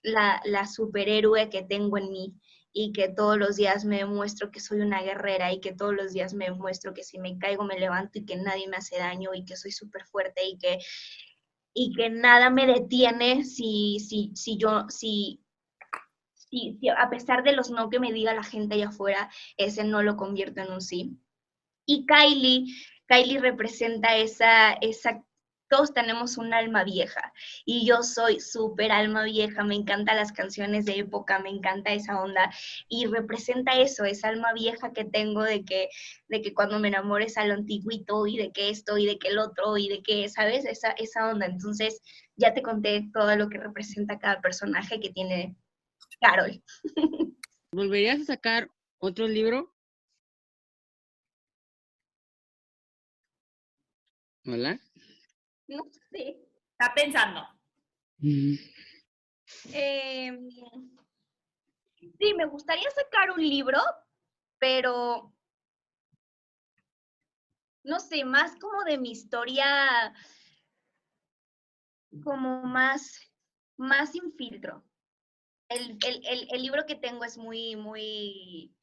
la, 0.02 0.42
la 0.44 0.66
superhéroe 0.66 1.48
que 1.48 1.62
tengo 1.62 1.96
en 1.96 2.12
mí 2.12 2.34
y 2.76 2.92
que 2.92 3.08
todos 3.08 3.38
los 3.38 3.56
días 3.56 3.84
me 3.84 3.98
demuestro 3.98 4.50
que 4.50 4.60
soy 4.60 4.80
una 4.80 5.00
guerrera 5.00 5.52
y 5.52 5.60
que 5.60 5.72
todos 5.72 5.94
los 5.94 6.12
días 6.12 6.34
me 6.34 6.46
demuestro 6.46 6.92
que 6.92 7.04
si 7.04 7.18
me 7.18 7.38
caigo 7.38 7.64
me 7.64 7.78
levanto 7.78 8.18
y 8.18 8.26
que 8.26 8.36
nadie 8.36 8.68
me 8.68 8.76
hace 8.76 8.98
daño 8.98 9.30
y 9.32 9.44
que 9.44 9.56
soy 9.56 9.70
súper 9.70 10.04
fuerte 10.04 10.44
y 10.44 10.58
que 10.58 10.80
y 11.74 11.92
que 11.92 12.08
nada 12.08 12.50
me 12.50 12.66
detiene 12.66 13.44
si, 13.44 13.98
si, 13.98 14.30
si 14.34 14.56
yo, 14.56 14.86
si, 14.88 15.44
si, 16.32 16.78
a 16.96 17.10
pesar 17.10 17.42
de 17.42 17.52
los 17.52 17.70
no 17.70 17.90
que 17.90 17.98
me 17.98 18.12
diga 18.12 18.32
la 18.32 18.44
gente 18.44 18.76
allá 18.76 18.88
afuera, 18.88 19.28
ese 19.56 19.82
no 19.82 20.02
lo 20.02 20.16
convierto 20.16 20.60
en 20.62 20.72
un 20.72 20.80
sí. 20.80 21.18
Y 21.84 22.06
Kylie, 22.06 22.72
Kylie 23.06 23.40
representa 23.40 24.16
esa, 24.16 24.72
esa 24.74 25.24
todos 25.74 25.92
tenemos 25.92 26.38
un 26.38 26.54
alma 26.54 26.84
vieja 26.84 27.32
y 27.64 27.84
yo 27.84 28.04
soy 28.04 28.38
súper 28.38 28.92
alma 28.92 29.24
vieja, 29.24 29.64
me 29.64 29.74
encantan 29.74 30.14
las 30.14 30.30
canciones 30.30 30.84
de 30.84 31.00
época, 31.00 31.40
me 31.40 31.48
encanta 31.48 31.92
esa 31.92 32.22
onda 32.22 32.48
y 32.88 33.06
representa 33.06 33.80
eso, 33.80 34.04
esa 34.04 34.28
alma 34.28 34.52
vieja 34.52 34.92
que 34.92 35.04
tengo 35.04 35.42
de 35.42 35.64
que, 35.64 35.88
de 36.28 36.42
que 36.42 36.54
cuando 36.54 36.78
me 36.78 36.86
enamores 36.86 37.36
a 37.36 37.44
lo 37.44 37.54
antiguito 37.54 38.28
y 38.28 38.36
de 38.36 38.52
que 38.52 38.70
esto 38.70 38.96
y 38.98 39.06
de 39.06 39.18
que 39.18 39.26
el 39.26 39.38
otro 39.38 39.76
y 39.76 39.88
de 39.88 40.00
que, 40.04 40.28
¿sabes? 40.28 40.64
Esa, 40.64 40.92
esa 40.92 41.28
onda. 41.28 41.46
Entonces 41.46 42.00
ya 42.36 42.54
te 42.54 42.62
conté 42.62 43.10
todo 43.12 43.34
lo 43.34 43.48
que 43.48 43.58
representa 43.58 44.20
cada 44.20 44.40
personaje 44.40 45.00
que 45.00 45.10
tiene 45.10 45.56
Carol. 46.20 46.62
¿Volverías 47.72 48.20
a 48.20 48.24
sacar 48.26 48.70
otro 49.00 49.26
libro? 49.26 49.74
¿Hola? 54.46 54.78
No 55.68 55.84
sé. 56.10 56.36
Está 56.72 56.92
pensando. 56.94 57.40
Mm. 58.18 58.54
Em, 59.72 60.48
sí, 62.18 62.34
me 62.34 62.46
gustaría 62.46 62.90
sacar 62.90 63.30
un 63.30 63.40
libro, 63.40 63.78
pero 64.58 65.32
no 67.84 68.00
sé, 68.00 68.24
más 68.24 68.56
como 68.58 68.82
de 68.84 68.98
mi 68.98 69.10
historia, 69.12 70.12
como 72.22 72.62
más, 72.62 73.20
más 73.76 74.12
sin 74.12 74.32
filtro. 74.32 74.84
El, 75.68 75.98
el, 76.06 76.48
el, 76.50 76.62
libro 76.62 76.84
que 76.86 76.94
tengo 76.94 77.24
es 77.24 77.36
muy, 77.36 77.76
muy, 77.76 78.74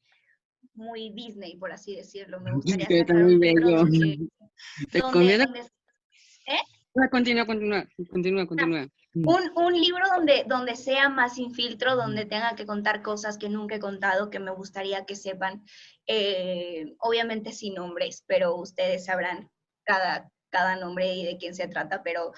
muy 0.74 1.10
Disney, 1.10 1.56
por 1.56 1.72
así 1.72 1.96
decirlo. 1.96 2.40
Me 2.40 2.52
gustaría 2.52 2.86
sacar 2.86 3.16
muy 3.16 3.34
un 3.34 3.40
libro 3.40 3.70
donde, 3.70 4.18
Te 4.90 5.00
donde- 5.00 5.68
donde- 6.46 6.62
Ah, 6.94 7.08
Continúa, 7.10 7.46
continúa, 7.46 7.86
continúa, 8.10 8.46
continúa. 8.46 8.86
un, 9.14 9.50
un 9.56 9.72
libro 9.80 10.04
donde, 10.14 10.44
donde 10.46 10.76
sea 10.76 11.08
más 11.08 11.36
sin 11.36 11.54
filtro, 11.54 11.96
donde 11.96 12.26
tenga 12.26 12.54
que 12.54 12.66
contar 12.66 13.00
cosas 13.02 13.38
que 13.38 13.48
nunca 13.48 13.76
he 13.76 13.80
contado, 13.80 14.28
que 14.28 14.38
me 14.38 14.50
gustaría 14.50 15.06
que 15.06 15.16
sepan, 15.16 15.64
eh, 16.06 16.94
obviamente 16.98 17.52
sin 17.52 17.74
nombres, 17.74 18.24
pero 18.26 18.56
ustedes 18.56 19.06
sabrán 19.06 19.50
cada, 19.84 20.30
cada 20.50 20.76
nombre 20.76 21.14
y 21.14 21.24
de 21.24 21.38
quién 21.38 21.54
se 21.54 21.66
trata, 21.66 22.02
pero, 22.02 22.32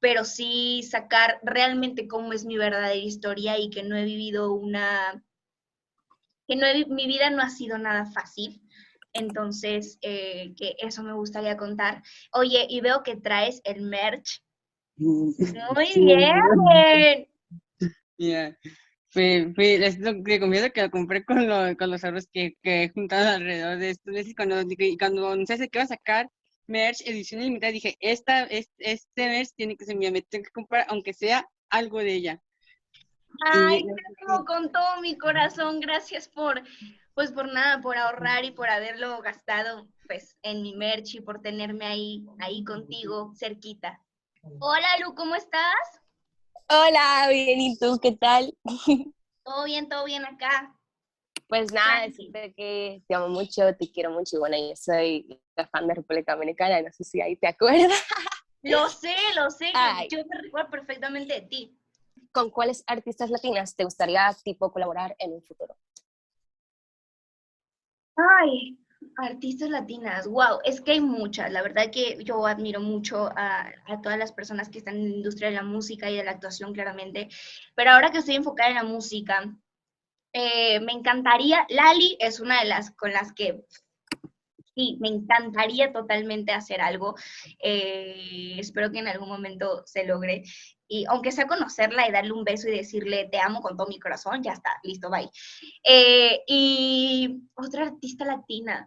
pero 0.00 0.24
sí 0.24 0.82
sacar 0.82 1.38
realmente 1.44 2.08
cómo 2.08 2.32
es 2.32 2.44
mi 2.44 2.56
verdadera 2.56 2.94
historia 2.96 3.56
y 3.58 3.70
que 3.70 3.84
no 3.84 3.96
he 3.96 4.04
vivido 4.04 4.52
una, 4.52 5.22
que 6.48 6.56
no 6.56 6.66
he 6.66 6.86
mi 6.86 7.06
vida 7.06 7.30
no 7.30 7.40
ha 7.40 7.50
sido 7.50 7.78
nada 7.78 8.04
fácil. 8.06 8.60
Entonces, 9.14 9.98
eh, 10.02 10.54
que 10.56 10.74
eso 10.78 11.02
me 11.02 11.12
gustaría 11.12 11.56
contar. 11.56 12.02
Oye, 12.32 12.66
y 12.68 12.80
veo 12.80 13.02
que 13.02 13.16
traes 13.16 13.60
el 13.64 13.82
merch. 13.82 14.42
Muy 14.96 15.34
Sí. 15.92 16.04
bien. 16.04 17.28
Ya. 18.18 18.56
Fue, 19.10 19.52
fue, 19.54 19.78
les 19.78 19.98
lo- 19.98 20.22
te 20.22 20.40
confieso 20.40 20.70
que 20.72 20.82
lo 20.82 20.90
compré 20.90 21.24
con, 21.24 21.46
lo- 21.46 21.76
con 21.76 21.90
los 21.90 22.02
ahorros 22.04 22.26
que, 22.32 22.56
que 22.62 22.84
he 22.84 22.88
juntado 22.88 23.28
alrededor 23.28 23.78
de 23.78 23.90
esto. 23.90 24.10
Es 24.12 24.26
que 24.26 24.34
cuando, 24.34 24.62
y 24.66 24.96
cuando 24.96 25.28
anunciaste 25.28 25.68
que 25.68 25.78
iba 25.78 25.84
a 25.84 25.88
sacar 25.88 26.30
merch 26.66 27.02
edición 27.04 27.42
limitada, 27.42 27.72
dije, 27.72 27.96
esta, 28.00 28.44
es- 28.44 28.70
este 28.78 29.26
merch 29.28 29.50
tiene 29.54 29.76
que 29.76 29.84
ser 29.84 29.96
mío, 29.96 30.10
me 30.12 30.22
tengo 30.22 30.44
que 30.44 30.50
comprar, 30.50 30.86
aunque 30.88 31.12
sea 31.12 31.46
algo 31.68 31.98
de 31.98 32.14
ella. 32.14 32.42
Ay, 33.44 33.80
Y- 33.80 33.86
te 33.86 34.02
amo 34.32 34.44
con 34.46 34.70
todo 34.72 35.00
mi 35.02 35.18
corazón. 35.18 35.80
Gracias 35.80 36.28
por, 36.28 36.62
pues 37.14 37.32
por 37.32 37.52
nada, 37.52 37.80
por 37.80 37.96
ahorrar 37.96 38.44
y 38.44 38.50
por 38.52 38.70
haberlo 38.70 39.20
gastado, 39.20 39.88
pues, 40.06 40.36
en 40.42 40.62
mi 40.62 40.74
merch 40.74 41.14
y 41.14 41.20
por 41.20 41.40
tenerme 41.42 41.84
ahí, 41.84 42.26
ahí 42.38 42.64
contigo, 42.64 43.32
cerquita. 43.36 44.00
Hola, 44.60 44.86
Lu, 45.00 45.14
¿cómo 45.14 45.34
estás? 45.34 46.00
Hola, 46.68 47.26
bien, 47.28 47.60
¿y 47.60 47.78
tú 47.78 47.98
qué 48.00 48.12
tal? 48.12 48.56
Todo 49.44 49.64
bien, 49.64 49.88
todo 49.88 50.04
bien 50.04 50.24
acá. 50.24 50.78
Pues 51.48 51.72
nada, 51.72 52.02
decirte 52.06 52.54
que 52.54 53.02
te 53.08 53.14
amo 53.14 53.28
mucho, 53.28 53.74
te 53.76 53.90
quiero 53.90 54.12
mucho 54.12 54.36
y 54.36 54.38
bueno, 54.38 54.56
yo 54.56 54.76
soy 54.76 55.42
la 55.56 55.66
fan 55.66 55.88
de 55.88 55.94
República 55.94 56.34
Dominicana, 56.34 56.80
no 56.80 56.92
sé 56.92 57.02
si 57.02 57.20
ahí 57.20 57.36
te 57.36 57.48
acuerdas. 57.48 57.90
Lo 58.62 58.88
sé, 58.88 59.16
lo 59.34 59.50
sé. 59.50 59.72
Ay. 59.74 60.06
Yo 60.08 60.18
me 60.24 60.40
recuerdo 60.40 60.70
perfectamente 60.70 61.34
de 61.34 61.40
ti. 61.40 61.76
¿Con 62.30 62.50
cuáles 62.50 62.84
artistas 62.86 63.28
latinas 63.28 63.74
te 63.74 63.82
gustaría 63.82 64.30
tipo 64.44 64.72
colaborar 64.72 65.16
en 65.18 65.32
un 65.32 65.42
futuro? 65.42 65.76
Ay, 68.40 68.78
artistas 69.16 69.68
latinas, 69.70 70.26
wow, 70.26 70.58
es 70.64 70.80
que 70.80 70.92
hay 70.92 71.00
muchas, 71.00 71.50
la 71.50 71.62
verdad 71.62 71.90
que 71.90 72.22
yo 72.24 72.46
admiro 72.46 72.80
mucho 72.80 73.30
a, 73.36 73.72
todas 74.02 74.18
las 74.18 74.32
personas 74.32 74.68
que 74.68 74.78
están 74.78 74.96
en 74.96 75.10
la 75.10 75.16
industria 75.16 75.48
de 75.48 75.56
la 75.56 75.62
música 75.62 76.10
y 76.10 76.16
de 76.16 76.24
la 76.24 76.32
actuación 76.32 76.72
claramente, 76.72 77.28
pero 77.74 77.90
ahora 77.90 78.10
que 78.10 78.18
estoy 78.18 78.36
enfocada 78.36 78.70
en 78.70 78.76
la 78.76 78.84
música, 78.84 79.54
eh, 80.32 80.80
me 80.80 80.92
encantaría, 80.92 81.66
Lali 81.68 82.16
es 82.20 82.40
una 82.40 82.60
de 82.60 82.68
las 82.68 82.90
con 82.92 83.12
las 83.12 83.32
que 83.32 83.64
sí, 84.74 84.96
me 85.00 85.08
encantaría 85.08 85.92
totalmente 85.92 86.52
hacer 86.52 86.80
algo, 86.80 87.14
eh, 87.58 88.56
espero 88.58 88.90
que 88.90 89.00
en 89.00 89.08
algún 89.08 89.28
momento 89.28 89.82
se 89.84 90.04
logre, 90.04 90.44
y 90.92 91.06
aunque 91.08 91.32
sea 91.32 91.46
conocerla 91.46 92.06
y 92.06 92.12
darle 92.12 92.32
un 92.32 92.44
beso 92.44 92.68
y 92.68 92.76
decirle 92.76 93.26
te 93.32 93.40
amo 93.40 93.62
con 93.62 93.78
todo 93.78 93.86
mi 93.86 93.98
corazón, 93.98 94.42
ya 94.42 94.52
está, 94.52 94.78
listo, 94.82 95.08
bye. 95.08 95.30
Eh, 95.82 96.42
y 96.46 97.48
otra 97.54 97.84
artista 97.84 98.26
latina. 98.26 98.86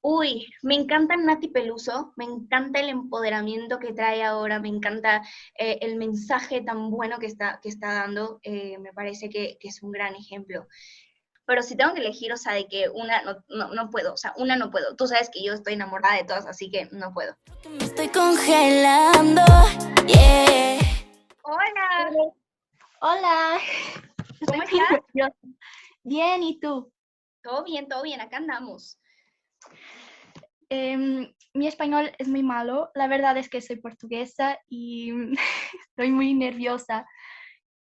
Uy, 0.00 0.46
me 0.62 0.76
encanta 0.76 1.16
Nati 1.16 1.48
Peluso, 1.48 2.12
me 2.14 2.24
encanta 2.24 2.78
el 2.78 2.88
empoderamiento 2.88 3.80
que 3.80 3.92
trae 3.92 4.22
ahora, 4.22 4.60
me 4.60 4.68
encanta 4.68 5.22
eh, 5.58 5.78
el 5.82 5.96
mensaje 5.96 6.60
tan 6.60 6.88
bueno 6.88 7.18
que 7.18 7.26
está, 7.26 7.58
que 7.60 7.68
está 7.68 7.94
dando, 7.94 8.38
eh, 8.44 8.78
me 8.78 8.92
parece 8.92 9.28
que, 9.28 9.58
es 9.60 9.82
un 9.82 9.90
gran 9.90 10.14
ejemplo. 10.14 10.68
Pero 11.46 11.62
si 11.64 11.76
tengo 11.76 11.94
que 11.94 12.00
elegir, 12.00 12.32
o 12.32 12.36
sea, 12.36 12.52
de 12.52 12.68
que 12.68 12.88
una 12.90 13.22
no, 13.22 13.44
no, 13.48 13.74
no 13.74 13.90
puedo, 13.90 14.14
o 14.14 14.16
sea, 14.16 14.34
una 14.36 14.54
no 14.54 14.70
puedo. 14.70 14.94
Tú 14.94 15.08
sabes 15.08 15.30
que 15.32 15.42
yo 15.42 15.52
estoy 15.52 15.72
enamorada 15.72 16.14
de 16.14 16.24
todas, 16.24 16.46
así 16.46 16.70
que 16.70 16.88
no 16.92 17.12
puedo. 17.12 17.36
Me 17.68 17.84
estoy 17.84 18.08
congelando, 18.08 19.42
yeah. 20.06 20.77
Hola, 21.50 22.34
Hola. 23.00 23.58
¿cómo 24.46 24.62
Estoy 24.62 24.80
estás? 24.80 25.00
nerviosa. 25.14 25.34
Bien, 26.02 26.42
¿y 26.42 26.60
tú? 26.60 26.92
Todo 27.42 27.64
bien, 27.64 27.88
todo 27.88 28.02
bien, 28.02 28.20
acá 28.20 28.36
andamos. 28.36 29.00
Em, 30.68 31.32
mi 31.54 31.66
español 31.66 32.12
es 32.18 32.28
muy 32.28 32.42
malo. 32.42 32.90
La 32.94 33.08
verdad 33.08 33.38
es 33.38 33.48
que 33.48 33.62
soy 33.62 33.76
portuguesa 33.76 34.58
y 34.68 35.10
estoy 35.88 36.10
muy 36.10 36.34
nerviosa. 36.34 37.06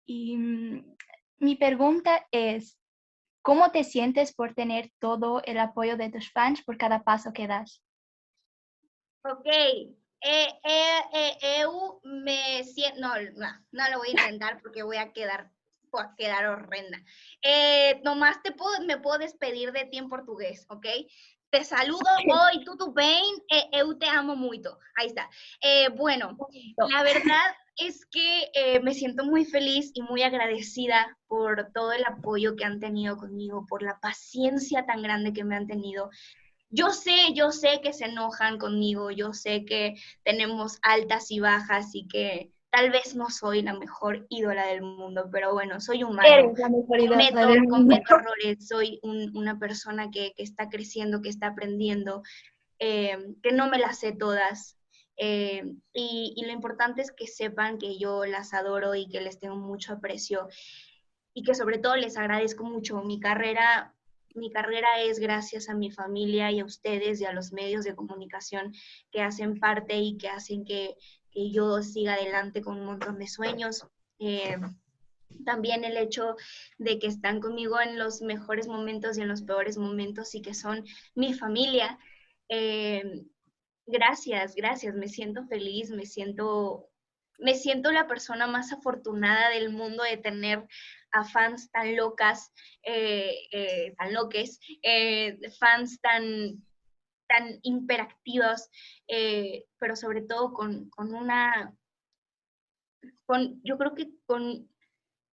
Y 0.08 0.38
mm, 0.38 0.96
mi 1.38 1.56
pregunta 1.56 2.26
es, 2.32 2.80
¿cómo 3.44 3.72
te 3.72 3.84
sientes 3.84 4.34
por 4.34 4.56
tener 4.56 4.90
todo 4.98 5.44
el 5.44 5.60
apoyo 5.60 5.98
de 5.98 6.10
tus 6.10 6.32
fans 6.32 6.64
por 6.64 6.80
cada 6.80 7.04
paso 7.04 7.32
que 7.32 7.46
das? 7.46 7.84
Ok, 9.24 9.46
eh, 10.22 10.60
eh, 10.64 11.02
eh, 11.14 11.62
eu 11.62 12.00
me 12.04 12.64
siento, 12.64 13.00
no, 13.00 13.16
no, 13.36 13.48
no 13.72 13.90
lo 13.90 13.98
voy 13.98 14.10
a 14.10 14.12
intentar 14.12 14.62
porque 14.62 14.84
voy 14.84 14.98
a 14.98 15.12
quedar, 15.14 15.52
voy 15.92 16.04
a 16.04 16.16
quedar 16.18 16.46
horrenda. 16.46 17.04
Eh, 17.42 18.02
nomás 18.04 18.42
te 18.44 18.52
puedo, 18.52 18.82
me 18.86 18.98
puedo 18.98 19.18
despedir 19.18 19.72
de 19.72 19.86
ti 19.86 19.98
en 19.98 20.10
portugués, 20.10 20.66
¿ok? 20.70 20.86
Te 21.52 21.66
saludo, 21.66 22.00
oi, 22.18 22.64
tudo 22.64 22.94
bem? 22.94 23.22
Eh, 23.52 23.80
eu 23.80 23.94
te 23.98 24.08
amo 24.08 24.38
muito. 24.38 24.78
Ahí 24.96 25.08
está. 25.08 25.30
Eh, 25.62 25.90
bueno, 25.90 26.38
la 26.78 27.04
verdad 27.04 27.54
es 27.76 28.06
que 28.06 28.50
eh, 28.54 28.80
me 28.80 28.94
siento 28.94 29.26
muy 29.26 29.44
feliz 29.44 29.92
y 29.94 30.02
muy 30.02 30.24
agradecida 30.24 31.18
por 31.28 31.72
todo 31.74 31.92
el 31.92 32.06
apoyo 32.06 32.56
que 32.56 32.64
han 32.64 32.80
tenido 32.80 33.18
conmigo, 33.18 33.66
por 33.68 33.84
la 33.84 34.00
paciencia 34.00 34.86
tan 34.86 35.02
grande 35.02 35.34
que 35.34 35.44
me 35.44 35.58
han 35.58 35.68
tenido. 35.68 36.10
Yo 36.72 36.90
sé, 36.92 37.34
yo 37.36 37.52
sé 37.52 37.82
que 37.84 37.94
se 37.94 38.06
enojan 38.06 38.58
conmigo, 38.58 39.12
yo 39.12 39.34
sé 39.34 39.66
que 39.66 39.96
tenemos 40.24 40.80
altas 40.82 41.30
y 41.32 41.40
bajas 41.40 41.90
y 41.94 42.08
que 42.08 42.54
tal 42.70 42.92
vez 42.92 43.16
no 43.16 43.30
soy 43.30 43.62
la 43.62 43.74
mejor 43.74 44.26
ídola 44.30 44.68
del 44.68 44.82
mundo, 44.82 45.30
pero 45.32 45.54
bueno, 45.54 45.82
soy 45.82 46.04
humano 46.04 46.54
cometo, 46.98 47.48
errores, 48.18 48.68
soy 48.68 49.00
un- 49.04 49.36
una 49.36 49.60
persona 49.60 50.10
que, 50.12 50.34
que 50.36 50.44
está 50.44 50.70
creciendo, 50.70 51.22
que 51.22 51.30
está 51.30 51.48
aprendiendo, 51.48 52.24
eh, 52.80 53.18
que 53.44 53.52
no 53.54 53.70
me 53.70 53.80
las 53.80 54.00
sé 54.00 54.14
todas. 54.14 54.78
eh, 55.18 55.64
y, 55.94 56.34
y 56.38 56.46
lo 56.46 56.52
importante 56.54 57.02
es 57.02 57.12
que 57.12 57.28
sepan 57.28 57.78
que 57.80 58.00
yo 58.00 58.26
las 58.26 58.54
adoro 58.54 58.96
y 58.96 59.08
que 59.10 59.22
les 59.22 59.40
tengo 59.40 59.56
mucho 59.58 59.94
aprecio 59.94 60.48
y 61.34 61.44
que 61.44 61.56
sobre 61.56 61.78
todo 61.80 61.96
les 61.96 62.18
agradezco 62.18 62.64
mucho. 62.64 63.02
Mi 63.04 63.20
carrera, 63.20 63.96
mi 64.36 64.52
carrera 64.52 65.02
es 65.02 65.20
gracias 65.20 65.70
a 65.70 65.76
mi 65.76 65.92
familia 65.92 66.52
y 66.52 66.60
a 66.60 66.66
ustedes 66.66 67.22
y 67.22 67.26
a 67.26 67.34
los 67.34 67.52
medios 67.52 67.84
de 67.84 67.96
comunicación 67.96 68.74
que 69.12 69.22
hacen 69.22 69.60
parte 69.60 69.98
y 69.98 70.18
que 70.18 70.30
hacen 70.30 70.66
que, 70.66 70.96
que 71.32 71.52
yo 71.52 71.82
siga 71.82 72.14
adelante 72.14 72.62
con 72.62 72.80
un 72.80 72.86
montón 72.86 73.20
de 73.20 73.28
sueños. 73.28 73.88
Eh, 74.20 74.58
también 75.46 75.84
el 75.84 75.98
hecho 75.98 76.36
de 76.78 77.00
que 77.00 77.08
están 77.08 77.40
conmigo 77.40 77.80
en 77.80 77.98
los 77.98 78.22
mejores 78.22 78.68
momentos 78.68 79.18
y 79.18 79.22
en 79.22 79.28
los 79.28 79.42
peores 79.42 79.78
momentos 79.78 80.36
y 80.36 80.42
que 80.42 80.54
son 80.54 80.86
mi 81.16 81.34
familia. 81.34 81.98
Eh, 82.50 83.24
gracias, 83.86 84.56
gracias, 84.56 84.96
me 84.96 85.08
siento 85.08 85.46
feliz, 85.48 85.90
me 85.90 86.06
siento, 86.06 86.90
me 87.40 87.56
siento 87.56 87.92
la 87.92 88.08
persona 88.08 88.48
más 88.48 88.72
afortunada 88.72 89.50
del 89.50 89.72
mundo 89.72 90.04
de 90.04 90.18
tener 90.18 90.68
a 91.12 91.24
fans 91.26 91.72
tan 91.72 91.96
locas, 91.96 92.52
eh, 92.84 93.36
eh, 93.52 93.94
tan 93.98 94.14
loques, 94.14 94.60
eh, 94.82 95.40
fans 95.60 96.00
tan, 96.02 96.64
tan 97.28 97.60
pero 99.80 99.96
sobre 99.96 100.22
todo 100.22 100.54
con, 100.54 100.90
con 100.90 101.14
una, 101.14 101.76
con, 103.26 103.62
yo 103.64 103.78
creo 103.78 103.96
que 103.96 104.12
con 104.26 104.70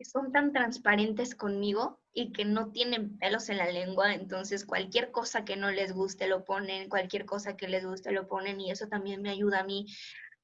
son 0.00 0.32
tan 0.32 0.52
transparentes 0.52 1.34
conmigo 1.34 2.00
y 2.12 2.32
que 2.32 2.44
no 2.44 2.70
tienen 2.70 3.16
pelos 3.18 3.48
en 3.48 3.58
la 3.58 3.70
lengua, 3.70 4.14
entonces 4.14 4.64
cualquier 4.64 5.10
cosa 5.10 5.44
que 5.44 5.56
no 5.56 5.70
les 5.70 5.92
guste 5.92 6.26
lo 6.26 6.44
ponen, 6.44 6.88
cualquier 6.88 7.24
cosa 7.24 7.56
que 7.56 7.68
les 7.68 7.84
guste 7.84 8.12
lo 8.12 8.26
ponen 8.28 8.60
y 8.60 8.70
eso 8.70 8.88
también 8.88 9.22
me 9.22 9.30
ayuda 9.30 9.60
a 9.60 9.64
mí 9.64 9.86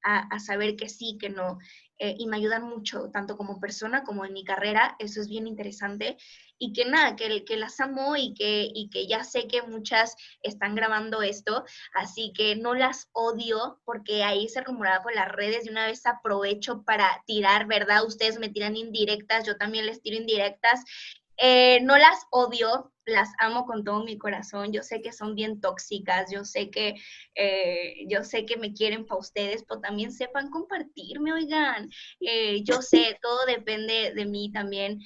a, 0.02 0.38
saber 0.38 0.76
que 0.76 0.88
sí, 0.88 1.18
que 1.20 1.28
no, 1.28 1.58
eh, 1.98 2.14
y 2.18 2.26
me 2.26 2.36
ayudan 2.36 2.62
mucho, 2.62 3.10
tanto 3.12 3.36
como 3.36 3.60
persona 3.60 4.02
como 4.02 4.24
en 4.24 4.32
mi 4.32 4.44
carrera, 4.44 4.96
eso 4.98 5.20
es 5.20 5.28
bien 5.28 5.46
interesante 5.46 6.16
y 6.58 6.72
que 6.74 6.84
nada, 6.84 7.16
que, 7.16 7.44
que 7.44 7.56
las 7.56 7.80
amo 7.80 8.16
y 8.16 8.34
que, 8.34 8.70
y 8.72 8.90
que 8.90 9.06
ya 9.06 9.24
sé 9.24 9.48
que 9.48 9.62
muchas 9.62 10.14
están 10.42 10.74
grabando 10.74 11.22
esto, 11.22 11.64
así 11.94 12.32
que 12.34 12.54
no 12.54 12.74
las 12.74 13.08
odio 13.12 13.80
porque 13.84 14.22
ahí 14.22 14.48
se 14.48 14.60
rumoraba 14.60 15.02
por 15.02 15.14
las 15.14 15.32
redes 15.32 15.66
y 15.66 15.70
una 15.70 15.86
vez 15.86 16.04
aprovecho 16.04 16.82
para 16.84 17.22
tirar, 17.26 17.66
¿verdad? 17.66 18.04
Ustedes 18.06 18.38
me 18.38 18.50
tiran 18.50 18.76
indirectas, 18.76 19.46
yo 19.46 19.56
también 19.56 19.86
les 19.86 20.02
tiro 20.02 20.16
indirectas. 20.16 20.84
Eh, 21.42 21.80
no 21.82 21.96
las 21.96 22.26
odio, 22.30 22.92
las 23.06 23.30
amo 23.38 23.64
con 23.64 23.82
todo 23.82 24.04
mi 24.04 24.18
corazón. 24.18 24.72
Yo 24.72 24.82
sé 24.82 25.00
que 25.00 25.12
son 25.12 25.34
bien 25.34 25.60
tóxicas, 25.60 26.30
yo 26.30 26.44
sé 26.44 26.70
que, 26.70 26.96
eh, 27.34 28.06
yo 28.08 28.24
sé 28.24 28.44
que 28.44 28.58
me 28.58 28.74
quieren 28.74 29.06
para 29.06 29.20
ustedes, 29.20 29.64
pero 29.66 29.80
también 29.80 30.12
sepan 30.12 30.50
compartirme, 30.50 31.32
oigan. 31.32 31.88
Eh, 32.20 32.62
yo 32.64 32.82
sé, 32.82 33.18
todo 33.22 33.46
depende 33.46 34.12
de 34.14 34.26
mí 34.26 34.52
también. 34.52 35.00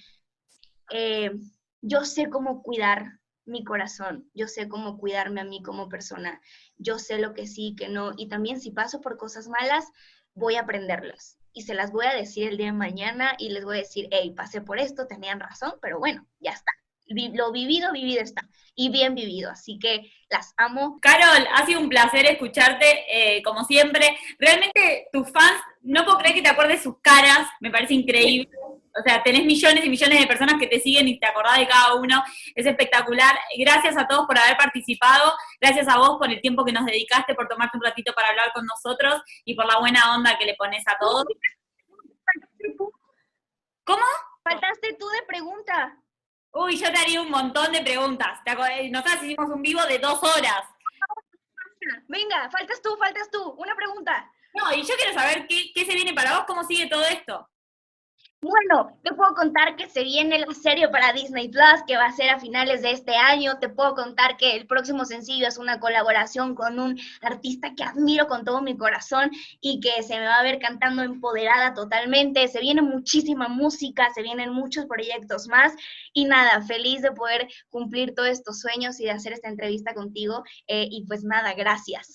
yo 1.83 2.05
sé 2.05 2.29
cómo 2.31 2.63
cuidar 2.63 3.21
mi 3.47 3.63
corazón, 3.65 4.29
yo 4.35 4.49
sé 4.49 4.69
cómo 4.69 4.99
cuidarme 4.99 5.41
a 5.43 5.45
mí 5.45 5.63
como 5.63 5.89
persona, 5.89 6.41
yo 6.79 6.99
sé 6.99 7.19
lo 7.19 7.35
que 7.35 7.47
sí, 7.47 7.75
que 7.77 7.89
no, 7.89 8.13
y 8.17 8.29
también 8.29 8.61
si 8.61 8.71
paso 8.71 9.01
por 9.01 9.17
cosas 9.19 9.49
malas, 9.49 9.87
voy 10.35 10.57
a 10.57 10.63
aprenderlas 10.63 11.39
y 11.55 11.63
se 11.63 11.75
las 11.75 11.93
voy 11.93 12.07
a 12.07 12.15
decir 12.15 12.49
el 12.49 12.57
día 12.57 12.67
de 12.67 12.73
mañana 12.73 13.37
y 13.39 13.49
les 13.51 13.65
voy 13.65 13.77
a 13.77 13.81
decir, 13.81 14.09
hey, 14.11 14.35
pasé 14.37 14.61
por 14.61 14.79
esto, 14.79 15.07
tenían 15.07 15.41
razón, 15.41 15.75
pero 15.81 15.99
bueno, 16.01 16.27
ya 16.41 16.51
está. 16.51 16.73
Lo 17.07 17.53
vivido, 17.53 17.93
vivido 17.93 18.23
está. 18.23 18.49
Y 18.75 18.89
bien 18.91 19.15
vivido. 19.15 19.51
Así 19.51 19.79
que 19.79 20.11
las 20.31 20.53
amo. 20.57 20.99
Carol, 21.01 21.47
ha 21.55 21.65
sido 21.67 21.81
un 21.81 21.89
placer 21.89 22.27
escucharte, 22.27 23.05
eh, 23.09 23.43
como 23.43 23.65
siempre. 23.65 24.17
Realmente 24.39 25.09
tus 25.13 25.31
fans, 25.31 25.61
no 25.83 26.05
puedo 26.05 26.19
creer 26.19 26.35
que 26.35 26.43
te 26.43 26.49
acuerdes 26.49 26.83
sus 26.83 26.99
caras, 27.01 27.47
me 27.61 27.71
parece 27.71 27.95
increíble. 27.95 28.49
O 28.97 29.03
sea, 29.03 29.23
tenés 29.23 29.45
millones 29.45 29.85
y 29.85 29.89
millones 29.89 30.21
de 30.21 30.27
personas 30.27 30.55
que 30.59 30.69
te 30.69 30.79
siguen 30.79 31.09
y 31.09 31.19
te 31.19 31.27
acordás 31.27 31.59
de 31.59 31.67
cada 31.67 31.95
uno. 31.95 32.23
Es 32.55 32.65
espectacular. 32.65 33.37
Gracias 33.59 33.97
a 33.97 34.07
todos 34.07 34.27
por 34.27 34.39
haber 34.39 34.57
participado. 34.57 35.35
Gracias 35.61 35.89
a 35.89 35.99
vos 35.99 36.17
por 36.19 36.31
el 36.31 36.41
tiempo 36.41 36.65
que 36.65 36.73
nos 36.73 36.87
dedicaste, 36.87 37.35
por 37.35 37.49
tomarte 37.49 37.77
un 37.77 37.83
ratito 37.83 38.13
para 38.13 38.29
hablar 38.29 38.53
con 38.53 38.65
nosotros 38.65 39.21
y 39.45 39.55
por 39.55 39.67
la 39.67 39.79
buena 39.79 40.15
onda 40.15 40.39
que 40.39 40.45
le 40.45 40.55
pones 40.55 40.85
a 40.87 40.97
todos. 40.99 41.25
¿Cómo? 43.85 44.05
Faltaste 44.45 44.95
tú 44.99 45.09
de 45.09 45.23
pregunta. 45.27 45.99
Uy, 46.53 46.77
yo 46.77 46.93
te 46.93 46.99
haría 46.99 47.21
un 47.21 47.31
montón 47.31 47.73
de 47.73 47.83
preguntas. 47.83 48.41
Nosotros 48.91 49.23
hicimos 49.23 49.51
un 49.51 49.63
vivo 49.63 49.85
de 49.87 49.99
dos 49.99 50.23
horas. 50.23 50.63
Venga, 52.07 52.49
faltas 52.51 52.81
tú, 52.81 52.97
faltas 52.97 53.29
tú. 53.31 53.43
Una 53.59 53.75
pregunta. 53.75 54.31
No, 54.55 54.73
y 54.73 54.83
yo 54.85 54.95
quiero 54.97 55.13
saber 55.13 55.47
qué, 55.49 55.73
qué 55.75 55.85
se 55.85 55.95
viene 55.95 56.15
para 56.15 56.37
vos, 56.37 56.45
cómo 56.47 56.63
sigue 56.63 56.87
todo 56.87 57.05
esto. 57.05 57.51
Bueno, 58.45 58.99
te 59.03 59.15
puedo 59.15 59.35
contar 59.35 59.75
que 59.75 59.89
se 59.89 60.05
viene 60.05 60.39
la 60.39 60.53
serie 60.53 60.91
para 60.91 61.15
Disney 61.15 61.49
Plus, 61.49 61.83
que 61.87 61.97
va 61.97 62.05
a 62.05 62.13
ser 62.13 62.29
a 62.29 62.39
finales 62.39 62.83
de 62.83 62.91
este 62.91 63.17
año. 63.17 63.59
Te 63.59 63.71
puedo 63.71 63.95
contar 63.95 64.37
que 64.37 64.55
el 64.55 64.67
próximo 64.67 65.07
sencillo 65.07 65.49
es 65.49 65.57
una 65.57 65.81
colaboración 65.81 66.55
con 66.55 66.79
un 66.79 67.01
artista 67.23 67.75
que 67.75 67.85
admiro 67.85 68.27
con 68.27 68.45
todo 68.45 68.61
mi 68.61 68.77
corazón 68.77 69.31
y 69.63 69.81
que 69.81 70.03
se 70.03 70.19
me 70.19 70.27
va 70.27 70.35
a 70.35 70.43
ver 70.43 70.59
cantando 70.59 71.03
empoderada 71.03 71.73
totalmente. 71.73 72.47
Se 72.49 72.61
viene 72.61 72.83
muchísima 72.83 73.49
música, 73.49 74.11
se 74.15 74.21
vienen 74.21 74.53
muchos 74.53 74.85
proyectos 74.85 75.49
más. 75.49 75.73
Y 76.13 76.27
nada, 76.27 76.61
feliz 76.61 77.01
de 77.01 77.13
poder 77.13 77.49
cumplir 77.71 78.15
todos 78.15 78.29
estos 78.29 78.61
sueños 78.61 79.01
y 79.01 79.05
de 79.05 79.13
hacer 79.13 79.33
esta 79.33 79.49
entrevista 79.49 79.95
contigo. 79.95 80.45
Eh, 80.67 80.87
y 80.91 81.07
pues 81.07 81.25
nada, 81.25 81.55
gracias. 81.55 82.13